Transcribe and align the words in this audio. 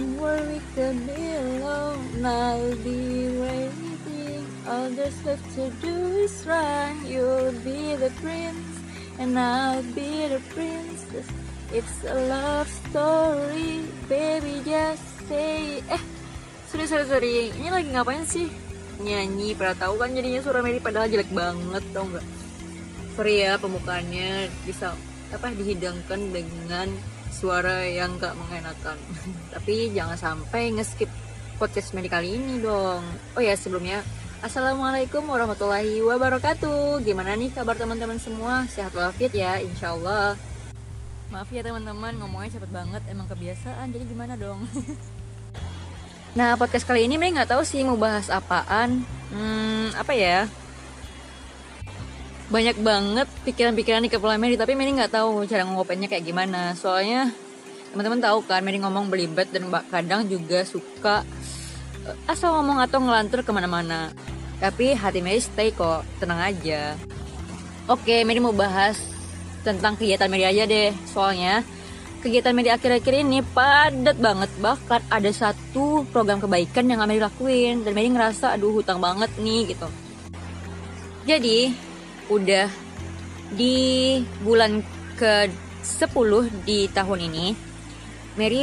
Don't 0.00 0.16
worry, 0.16 0.64
can 0.72 0.96
be 1.04 1.28
alone. 1.36 2.24
I'll 2.24 2.72
be 2.80 3.36
waiting. 3.36 4.48
All 4.64 4.88
there's 4.96 5.20
left 5.28 5.44
to 5.60 5.68
do 5.84 5.92
is 6.24 6.32
run. 6.48 7.04
You'll 7.04 7.52
be 7.60 8.00
the 8.00 8.08
prince, 8.24 8.80
and 9.20 9.36
I'll 9.36 9.84
be 9.92 10.24
the 10.24 10.40
princess. 10.56 11.28
It's 11.68 12.00
a 12.08 12.16
love 12.32 12.64
story, 12.88 13.84
baby. 14.08 14.64
Just 14.64 15.04
say. 15.28 15.84
Eh, 15.92 16.02
sorry 16.72 16.88
sorry 16.88 17.04
sorry. 17.04 17.52
Ini 17.60 17.68
lagi 17.68 17.92
ngapain 17.92 18.24
sih? 18.24 18.48
Nyanyi. 19.04 19.52
Pada 19.52 19.76
tahu 19.76 20.00
kan 20.00 20.16
jadinya 20.16 20.40
suara 20.40 20.64
Mary 20.64 20.80
padahal 20.80 21.12
jelek 21.12 21.28
banget, 21.28 21.84
tau 21.92 22.08
nggak? 22.08 22.24
Sorry 23.20 23.44
ya 23.44 23.60
pembukaannya 23.60 24.48
bisa 24.64 24.96
apa 25.28 25.52
dihidangkan 25.52 26.32
dengan 26.32 26.88
suara 27.30 27.86
yang 27.86 28.18
gak 28.18 28.34
mengenakan. 28.36 28.98
Tapi 29.54 29.94
jangan 29.94 30.18
sampai 30.18 30.74
ngeskip 30.74 31.08
podcast 31.56 31.94
Mary 31.94 32.10
kali 32.10 32.36
ini 32.36 32.60
dong. 32.60 33.02
Oh 33.38 33.42
ya 33.42 33.54
sebelumnya 33.54 34.02
Assalamualaikum 34.40 35.20
warahmatullahi 35.28 36.00
wabarakatuh. 36.00 37.04
Gimana 37.04 37.36
nih 37.36 37.52
kabar 37.52 37.76
teman-teman 37.76 38.16
semua? 38.16 38.64
Sehat 38.72 38.96
walafiat 38.96 39.36
ya 39.36 39.60
insya 39.60 39.92
Allah 39.92 40.32
Maaf 41.28 41.52
ya 41.52 41.60
teman-teman 41.60 42.16
ngomongnya 42.18 42.56
cepet 42.58 42.70
banget. 42.72 43.02
Emang 43.06 43.28
kebiasaan 43.28 43.92
jadi 43.94 44.04
gimana 44.04 44.34
dong? 44.36 44.64
Nah 46.30 46.54
podcast 46.54 46.86
kali 46.86 47.10
ini 47.10 47.18
Mary 47.18 47.34
gak 47.34 47.50
tahu 47.50 47.66
sih 47.66 47.82
mau 47.82 47.98
bahas 47.98 48.30
apaan. 48.30 49.02
Hmm 49.34 49.90
apa 49.98 50.14
ya 50.14 50.46
banyak 52.50 52.82
banget 52.82 53.30
pikiran-pikiran 53.46 54.02
di 54.02 54.10
kepala 54.10 54.34
Mary 54.34 54.58
tapi 54.58 54.74
Mary 54.74 54.90
nggak 54.90 55.14
tahu 55.14 55.46
cara 55.46 55.62
ngopennya 55.62 56.10
kayak 56.10 56.26
gimana. 56.26 56.74
Soalnya 56.74 57.30
teman-teman 57.94 58.18
tahu 58.18 58.42
kan 58.42 58.58
Mary 58.66 58.82
ngomong 58.82 59.06
belibet 59.06 59.54
dan 59.54 59.70
kadang 59.86 60.26
juga 60.26 60.66
suka 60.66 61.22
eh, 62.10 62.16
asal 62.26 62.58
ngomong 62.58 62.82
atau 62.82 62.98
ngelantur 62.98 63.46
ke 63.46 63.50
mana-mana. 63.54 64.10
Tapi 64.58 64.98
hati 64.98 65.22
Mary 65.22 65.38
stay 65.38 65.70
kok 65.70 66.02
tenang 66.18 66.42
aja. 66.42 66.98
Oke 67.86 68.26
Mary 68.26 68.42
mau 68.42 68.52
bahas 68.52 68.98
tentang 69.62 69.94
kegiatan 69.94 70.26
Mary 70.26 70.42
aja 70.42 70.66
deh. 70.66 70.90
Soalnya 71.06 71.62
kegiatan 72.18 72.50
Mary 72.50 72.74
akhir-akhir 72.74 73.14
ini 73.14 73.46
padat 73.46 74.18
banget. 74.18 74.50
Bahkan 74.58 75.06
ada 75.06 75.30
satu 75.30 76.02
program 76.10 76.42
kebaikan 76.42 76.90
yang 76.90 76.98
Mary 77.06 77.22
lakuin. 77.22 77.86
Dan 77.86 77.94
Mary 77.94 78.10
ngerasa 78.10 78.58
aduh 78.58 78.74
hutang 78.74 78.98
banget 78.98 79.30
nih 79.38 79.70
gitu. 79.70 79.86
Jadi 81.30 81.89
udah 82.30 82.70
di 83.58 84.18
bulan 84.46 84.80
ke 85.18 85.50
10 85.82 86.64
di 86.64 86.86
tahun 86.88 87.18
ini 87.26 87.46
Mary 88.38 88.62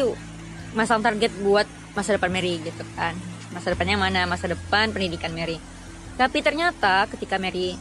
masang 0.71 1.03
target 1.03 1.29
buat 1.43 1.67
masa 1.91 2.15
depan 2.15 2.31
Mary 2.31 2.61
gitu 2.63 2.85
kan. 2.95 3.13
Masa 3.51 3.73
depannya 3.73 3.97
mana? 3.99 4.23
Masa 4.29 4.47
depan 4.47 4.93
pendidikan 4.93 5.33
Mary. 5.33 5.59
Tapi 6.15 6.39
ternyata 6.41 7.09
ketika 7.11 7.35
Mary 7.41 7.75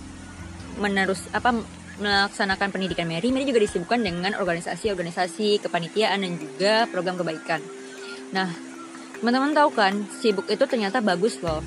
menerus 0.77 1.25
apa 1.33 1.57
melaksanakan 1.97 2.69
pendidikan 2.69 3.09
Mary 3.09 3.33
Mary 3.33 3.49
juga 3.49 3.65
disibukkan 3.65 4.01
dengan 4.05 4.37
organisasi-organisasi 4.37 5.65
kepanitiaan 5.65 6.21
dan 6.21 6.33
juga 6.37 6.85
program 6.91 7.17
kebaikan. 7.17 7.61
Nah 8.35 8.51
teman-teman 9.21 9.57
tahu 9.57 9.71
kan 9.73 9.95
sibuk 10.21 10.51
itu 10.53 10.65
ternyata 10.69 11.01
bagus 11.01 11.41
loh. 11.41 11.65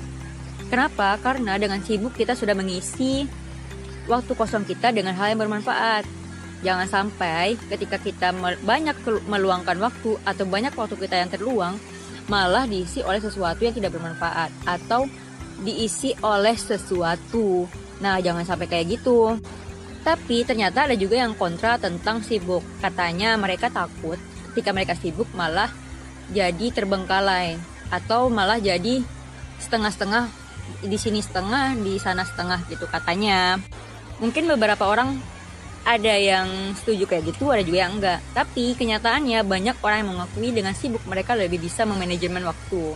Kenapa? 0.70 1.18
Karena 1.18 1.58
dengan 1.58 1.82
sibuk 1.82 2.14
kita 2.14 2.38
sudah 2.38 2.54
mengisi 2.54 3.26
waktu 4.10 4.34
kosong 4.34 4.66
kita 4.66 4.90
dengan 4.90 5.14
hal 5.14 5.32
yang 5.32 5.40
bermanfaat. 5.46 6.02
Jangan 6.60 6.90
sampai 6.90 7.56
ketika 7.70 7.96
kita 7.96 8.34
banyak 8.66 8.96
meluangkan 9.30 9.78
waktu 9.80 10.18
atau 10.26 10.44
banyak 10.44 10.74
waktu 10.76 10.98
kita 10.98 11.16
yang 11.16 11.30
terluang, 11.32 11.78
malah 12.28 12.68
diisi 12.68 13.00
oleh 13.00 13.22
sesuatu 13.22 13.64
yang 13.64 13.72
tidak 13.72 13.96
bermanfaat 13.96 14.50
atau 14.68 15.08
diisi 15.62 16.12
oleh 16.20 16.58
sesuatu. 16.58 17.64
Nah, 18.04 18.20
jangan 18.20 18.44
sampai 18.44 18.68
kayak 18.68 19.00
gitu. 19.00 19.40
Tapi 20.04 20.44
ternyata 20.44 20.88
ada 20.88 20.96
juga 20.96 21.20
yang 21.20 21.32
kontra 21.32 21.80
tentang 21.80 22.20
sibuk. 22.20 22.64
Katanya 22.80 23.36
mereka 23.40 23.72
takut 23.72 24.20
ketika 24.52 24.74
mereka 24.74 24.98
sibuk 24.98 25.30
malah 25.32 25.70
jadi 26.34 26.72
terbengkalai 26.74 27.56
atau 27.88 28.28
malah 28.28 28.58
jadi 28.58 29.00
setengah-setengah 29.60 30.28
di 30.84 30.96
sini 30.96 31.20
setengah, 31.20 31.76
di 31.76 31.98
sana 31.98 32.22
setengah 32.24 32.62
gitu 32.70 32.86
katanya 32.86 33.58
mungkin 34.20 34.46
beberapa 34.46 34.86
orang 34.86 35.16
ada 35.80 36.12
yang 36.12 36.76
setuju 36.76 37.08
kayak 37.08 37.32
gitu, 37.32 37.48
ada 37.48 37.64
juga 37.64 37.88
yang 37.88 37.96
enggak. 37.96 38.20
Tapi 38.36 38.76
kenyataannya 38.76 39.40
banyak 39.42 39.76
orang 39.80 39.98
yang 40.04 40.10
mengakui 40.12 40.52
dengan 40.52 40.76
sibuk 40.76 41.00
mereka 41.08 41.32
lebih 41.32 41.56
bisa 41.56 41.88
memanajemen 41.88 42.44
waktu. 42.44 42.94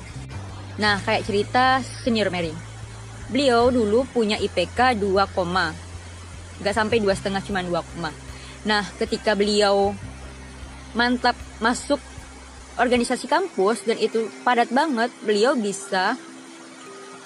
Nah, 0.76 1.00
kayak 1.00 1.24
cerita 1.24 1.80
senior 1.80 2.28
Mary. 2.28 2.52
Beliau 3.32 3.72
dulu 3.72 4.04
punya 4.12 4.36
IPK 4.36 5.00
2, 5.00 6.60
nggak 6.60 6.76
sampai 6.76 7.00
dua 7.00 7.16
setengah 7.16 7.40
cuma 7.40 7.64
2, 7.64 7.72
Nah, 8.68 8.84
ketika 9.00 9.32
beliau 9.32 9.96
mantap 10.92 11.34
masuk 11.58 11.98
organisasi 12.76 13.26
kampus 13.26 13.82
dan 13.88 13.96
itu 13.96 14.28
padat 14.44 14.68
banget, 14.70 15.08
beliau 15.24 15.56
bisa 15.56 16.20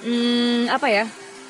hmm, 0.07 0.71
apa 0.71 0.89
ya? 0.89 1.07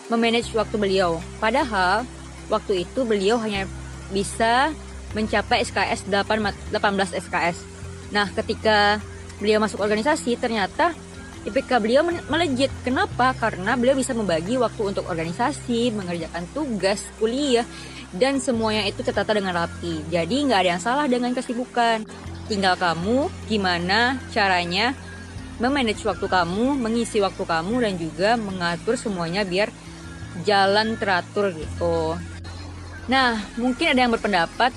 memanage 0.09 0.57
waktu 0.57 0.81
beliau. 0.81 1.21
Padahal 1.37 2.09
waktu 2.49 2.85
itu 2.85 3.05
beliau 3.05 3.41
hanya 3.41 3.69
bisa 4.13 4.73
mencapai 5.17 5.65
SKS 5.65 6.09
8, 6.09 6.73
18 6.73 7.17
SKS. 7.17 7.57
Nah, 8.13 8.29
ketika 8.33 9.01
beliau 9.41 9.61
masuk 9.61 9.81
organisasi, 9.81 10.37
ternyata 10.37 10.93
IPK 11.47 11.71
beliau 11.81 12.03
melejit. 12.05 12.69
Kenapa? 12.85 13.33
Karena 13.33 13.79
beliau 13.79 13.97
bisa 13.97 14.13
membagi 14.13 14.61
waktu 14.61 14.83
untuk 14.85 15.09
organisasi, 15.09 15.95
mengerjakan 15.95 16.45
tugas, 16.53 17.09
kuliah, 17.17 17.65
dan 18.13 18.43
semuanya 18.43 18.85
itu 18.85 19.01
tertata 19.01 19.33
dengan 19.37 19.57
rapi. 19.57 20.05
Jadi 20.13 20.37
nggak 20.49 20.61
ada 20.61 20.71
yang 20.77 20.83
salah 20.83 21.07
dengan 21.09 21.33
kesibukan. 21.33 22.05
Tinggal 22.49 22.81
kamu 22.81 23.29
gimana 23.49 24.17
caranya 24.33 24.97
memanage 25.61 26.05
waktu 26.05 26.27
kamu, 26.27 26.81
mengisi 26.81 27.21
waktu 27.21 27.45
kamu, 27.45 27.75
dan 27.85 27.95
juga 28.01 28.31
mengatur 28.41 28.97
semuanya 28.97 29.45
biar 29.45 29.69
jalan 30.47 30.97
teratur 30.97 31.53
gitu. 31.53 32.17
Nah, 33.09 33.41
mungkin 33.57 33.97
ada 33.97 34.05
yang 34.05 34.13
berpendapat 34.13 34.73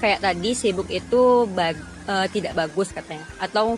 kayak 0.00 0.24
tadi 0.24 0.56
sibuk 0.56 0.88
itu 0.88 1.44
bag, 1.52 1.76
uh, 2.08 2.24
tidak 2.32 2.56
bagus 2.56 2.92
katanya 2.92 3.24
atau 3.36 3.76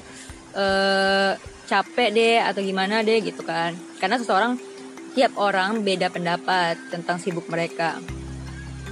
uh, 0.55 1.35
capek 1.67 2.09
deh 2.15 2.39
atau 2.43 2.63
gimana 2.63 3.03
deh 3.03 3.19
gitu 3.21 3.43
kan. 3.43 3.75
Karena 3.99 4.17
seseorang 4.23 4.57
tiap 5.19 5.35
orang 5.35 5.83
beda 5.83 6.15
pendapat 6.15 6.79
tentang 6.95 7.19
sibuk 7.19 7.51
mereka. 7.51 7.99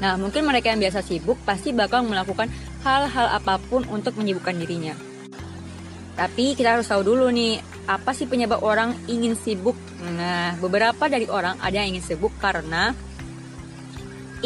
Nah, 0.03 0.19
mungkin 0.21 0.45
mereka 0.45 0.75
yang 0.75 0.83
biasa 0.83 1.01
sibuk 1.01 1.41
pasti 1.47 1.73
bakal 1.73 2.05
melakukan 2.05 2.51
hal-hal 2.85 3.27
apa 3.31 3.57
pun 3.63 3.87
untuk 3.89 4.19
menyibukkan 4.19 4.59
dirinya. 4.59 4.93
Tapi 6.17 6.57
kita 6.57 6.77
harus 6.77 6.89
tahu 6.89 7.05
dulu 7.05 7.29
nih, 7.29 7.61
apa 7.87 8.13
sih 8.17 8.27
penyebab 8.27 8.61
orang 8.65 8.97
ingin 9.09 9.37
sibuk? 9.37 9.77
Nah, 10.03 10.57
beberapa 10.61 11.09
dari 11.09 11.29
orang 11.29 11.61
ada 11.61 11.79
yang 11.81 11.97
ingin 11.97 12.05
sibuk 12.05 12.33
karena 12.41 12.93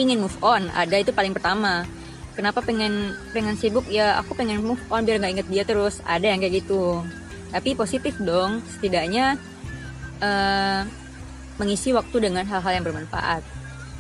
ingin 0.00 0.18
move 0.24 0.36
on. 0.40 0.72
Ada 0.72 1.04
itu 1.04 1.12
paling 1.12 1.36
pertama. 1.36 1.84
Kenapa 2.34 2.64
pengen 2.64 3.12
pengen 3.36 3.54
sibuk? 3.60 3.84
Ya 3.92 4.16
aku 4.16 4.32
pengen 4.32 4.64
move 4.64 4.80
on 4.88 5.04
biar 5.04 5.20
nggak 5.20 5.32
inget 5.40 5.48
dia 5.52 5.64
terus. 5.68 6.00
Ada 6.08 6.32
yang 6.32 6.40
kayak 6.40 6.64
gitu. 6.64 7.04
Tapi 7.52 7.76
positif 7.76 8.16
dong. 8.20 8.64
Setidaknya 8.76 9.36
uh, 10.24 10.82
mengisi 11.60 11.92
waktu 11.92 12.30
dengan 12.30 12.48
hal-hal 12.48 12.72
yang 12.80 12.84
bermanfaat. 12.88 13.44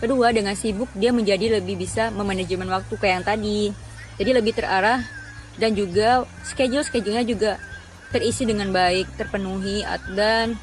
Kedua 0.00 0.32
dengan 0.32 0.56
sibuk 0.56 0.88
dia 0.96 1.12
menjadi 1.12 1.60
lebih 1.60 1.76
bisa 1.76 2.08
memanajemen 2.08 2.72
waktu 2.72 2.94
kayak 2.96 3.14
yang 3.20 3.26
tadi. 3.26 3.60
Jadi 4.16 4.30
lebih 4.32 4.56
terarah 4.56 5.04
dan 5.60 5.76
juga 5.76 6.24
schedule 6.44 6.84
schedulenya 6.84 7.24
juga 7.28 7.60
terisi 8.08 8.48
dengan 8.48 8.72
baik 8.72 9.20
terpenuhi 9.20 9.84
dan 10.16 10.56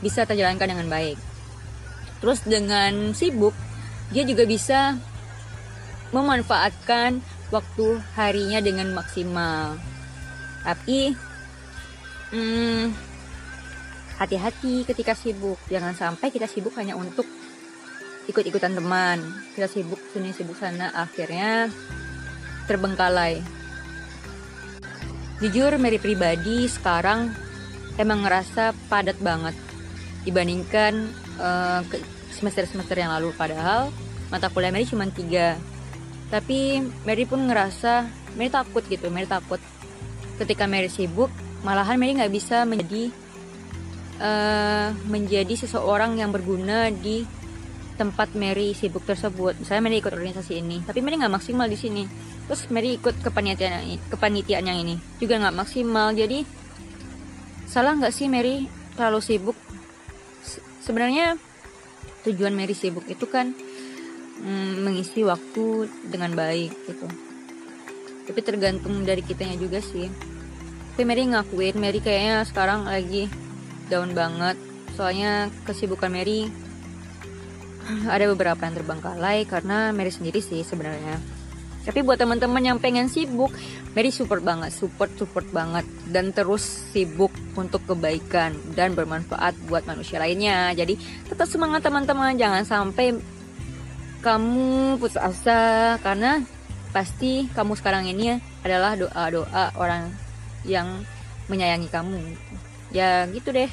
bisa 0.00 0.22
terjalankan 0.22 0.70
dengan 0.70 0.86
baik. 0.86 1.18
Terus 2.22 2.40
dengan 2.46 3.12
sibuk 3.12 3.52
dia 4.14 4.22
juga 4.22 4.46
bisa 4.46 4.94
memanfaatkan 6.14 7.18
waktu 7.50 7.86
harinya 8.14 8.62
dengan 8.62 8.94
maksimal. 8.94 9.78
Tapi 10.62 11.14
hmm, 12.34 12.84
hati-hati 14.18 14.86
ketika 14.86 15.14
sibuk. 15.14 15.58
Jangan 15.70 15.94
sampai 15.94 16.30
kita 16.32 16.46
sibuk 16.50 16.74
hanya 16.78 16.94
untuk 16.98 17.26
ikut-ikutan 18.26 18.74
teman. 18.74 19.22
Kita 19.54 19.70
sibuk 19.70 20.00
sini 20.10 20.34
sibuk 20.34 20.58
sana 20.58 20.90
akhirnya 20.94 21.70
terbengkalai. 22.66 23.42
Jujur 25.38 25.76
Mary 25.76 26.00
pribadi 26.00 26.64
sekarang 26.64 27.28
emang 28.00 28.24
ngerasa 28.24 28.72
padat 28.88 29.20
banget 29.20 29.52
dibandingkan 30.24 31.12
uh, 31.38 31.84
semester-semester 32.36 32.96
yang 33.00 33.10
lalu 33.16 33.32
padahal 33.32 33.88
mata 34.28 34.52
kuliah 34.52 34.70
Mary 34.70 34.84
cuma 34.84 35.08
tiga 35.08 35.56
tapi 36.28 36.84
Mary 37.08 37.24
pun 37.24 37.48
ngerasa 37.48 38.06
Mary 38.36 38.52
takut 38.52 38.84
gitu 38.84 39.08
Mary 39.08 39.24
takut 39.24 39.58
ketika 40.36 40.68
Mary 40.68 40.92
sibuk 40.92 41.32
malahan 41.64 41.96
Mary 41.96 42.14
nggak 42.14 42.34
bisa 42.34 42.68
menjadi 42.68 43.08
uh, 44.20 44.92
menjadi 45.08 45.54
seseorang 45.56 46.20
yang 46.20 46.32
berguna 46.32 46.92
di 46.92 47.24
tempat 47.96 48.36
Mary 48.36 48.76
sibuk 48.76 49.02
tersebut. 49.08 49.56
Misalnya 49.56 49.82
Mary 49.88 50.04
ikut 50.04 50.12
organisasi 50.12 50.60
ini, 50.60 50.84
tapi 50.84 51.00
Mary 51.00 51.16
nggak 51.16 51.32
maksimal 51.32 51.64
di 51.66 51.80
sini. 51.80 52.04
Terus 52.46 52.68
Mary 52.68 53.00
ikut 53.00 53.24
kepanitiaan 53.24 54.12
kepanitiaan 54.12 54.68
yang 54.68 54.78
ini 54.84 55.00
juga 55.18 55.40
nggak 55.40 55.56
maksimal. 55.56 56.12
Jadi 56.12 56.44
salah 57.66 57.96
nggak 57.96 58.12
sih 58.12 58.28
Mary 58.28 58.68
terlalu 58.94 59.20
sibuk? 59.24 59.56
Sebenarnya 60.84 61.40
tujuan 62.26 62.52
Mary 62.52 62.74
sibuk 62.74 63.06
itu 63.06 63.24
kan 63.30 63.54
mm, 64.42 64.82
mengisi 64.82 65.22
waktu 65.22 65.86
dengan 66.10 66.34
baik 66.34 66.72
gitu. 66.90 67.06
Tapi 68.26 68.40
tergantung 68.42 69.06
dari 69.06 69.22
kitanya 69.22 69.54
juga 69.54 69.78
sih. 69.78 70.10
Tapi 70.96 71.02
Mary 71.06 71.28
ngakuin 71.30 71.76
Mary 71.78 72.02
kayaknya 72.02 72.42
sekarang 72.42 72.88
lagi 72.88 73.30
down 73.86 74.16
banget. 74.16 74.58
Soalnya 74.98 75.52
kesibukan 75.68 76.10
Mary 76.10 76.50
ada 78.14 78.26
beberapa 78.32 78.58
yang 78.66 78.74
terbengkalai 78.74 79.46
karena 79.46 79.94
Mary 79.94 80.10
sendiri 80.10 80.42
sih 80.42 80.66
sebenarnya 80.66 81.35
tapi 81.86 82.02
buat 82.02 82.18
teman-teman 82.18 82.58
yang 82.58 82.78
pengen 82.82 83.06
sibuk 83.06 83.54
Mary 83.94 84.10
support 84.10 84.42
banget 84.42 84.74
support 84.74 85.08
support 85.14 85.46
banget. 85.54 85.86
Dan 86.10 86.34
terus 86.34 86.60
sibuk 86.92 87.30
untuk 87.54 87.80
kebaikan 87.88 88.52
dan 88.74 88.92
bermanfaat 88.92 89.56
buat 89.70 89.88
manusia 89.88 90.20
lainnya. 90.20 90.74
Jadi 90.76 90.98
tetap 91.30 91.48
semangat 91.48 91.86
teman-teman. 91.86 92.36
Jangan 92.36 92.66
sampai 92.68 93.16
kamu 94.20 94.98
putus 95.00 95.16
asa 95.16 95.96
karena 96.04 96.44
pasti 96.92 97.48
kamu 97.54 97.72
sekarang 97.78 98.10
ini 98.10 98.36
adalah 98.66 98.98
doa-doa 98.98 99.72
orang 99.80 100.10
yang 100.68 101.06
menyayangi 101.48 101.88
kamu. 101.88 102.20
Ya 102.90 103.24
gitu 103.32 103.54
deh. 103.54 103.70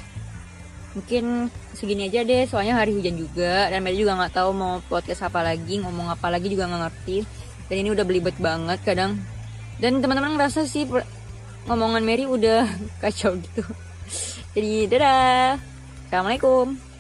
Mungkin 0.96 1.52
segini 1.76 2.08
aja 2.08 2.24
deh. 2.24 2.48
Soalnya 2.48 2.80
hari 2.80 2.96
hujan 2.96 3.20
juga 3.20 3.68
dan 3.68 3.84
Mary 3.84 4.00
juga 4.00 4.16
nggak 4.16 4.40
tahu 4.40 4.56
mau 4.56 4.80
podcast 4.88 5.28
apa 5.28 5.44
lagi 5.44 5.84
ngomong 5.84 6.14
apa 6.14 6.32
lagi 6.32 6.48
juga 6.48 6.70
nggak 6.72 6.84
ngerti 6.88 7.43
dan 7.74 7.82
ini 7.82 7.90
udah 7.90 8.06
belibet 8.06 8.38
banget 8.38 8.78
kadang. 8.86 9.18
Dan 9.82 9.98
teman-teman 9.98 10.38
ngerasa 10.38 10.70
sih 10.70 10.86
ngomongan 11.66 12.06
Mary 12.06 12.30
udah 12.30 12.70
kacau 13.02 13.34
gitu. 13.34 13.66
Jadi 14.54 14.86
dadah. 14.94 15.58
Assalamualaikum 16.06 16.93